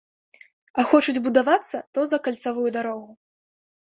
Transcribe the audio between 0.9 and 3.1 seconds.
хочуць будавацца, то за кальцавую дарогу!